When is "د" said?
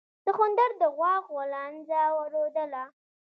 0.81-0.83